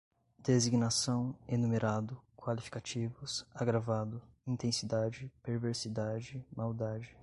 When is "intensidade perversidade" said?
4.47-6.43